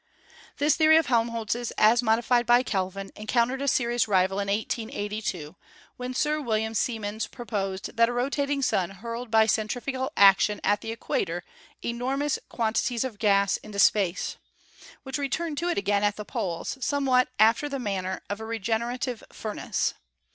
This 0.57 0.75
theory 0.75 0.97
of 0.97 1.05
Helmholtz', 1.05 1.69
as 1.77 2.01
modified 2.01 2.47
by 2.47 2.63
Kelvin, 2.63 3.11
en 3.15 3.27
countered 3.27 3.61
a 3.61 3.67
serious 3.67 4.07
rival 4.07 4.39
in 4.39 4.47
1882 4.47 5.55
when 5.95 6.15
Sir 6.15 6.41
William 6.41 6.73
Sie 6.73 6.97
mens 6.97 7.27
proposed 7.27 7.95
that 7.97 8.09
a 8.09 8.11
rotating 8.11 8.63
Sun 8.63 8.89
hurled 9.05 9.29
by 9.29 9.45
centrifugal 9.45 10.11
action 10.17 10.59
at 10.63 10.81
the 10.81 10.91
equator 10.91 11.43
enormous 11.83 12.39
quantities 12.49 13.03
of 13.03 13.19
gas 13.19 13.57
into 13.57 13.77
space, 13.77 14.37
which 15.03 15.19
returned 15.19 15.59
to 15.59 15.69
it 15.69 15.77
again 15.77 16.03
at 16.03 16.15
the 16.15 16.25
poles, 16.25 16.79
somewhat 16.83 17.27
after 17.37 17.69
the 17.69 17.77
manner 17.77 18.23
of 18.27 18.39
a 18.39 18.45
regenerative 18.47 19.23
furnace. 19.31 19.93